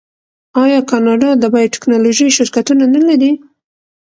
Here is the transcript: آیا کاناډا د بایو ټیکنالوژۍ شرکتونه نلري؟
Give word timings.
آیا 0.63 0.79
کاناډا 0.89 1.29
د 1.37 1.43
بایو 1.53 1.71
ټیکنالوژۍ 1.75 2.29
شرکتونه 2.37 2.83
نلري؟ 2.95 3.31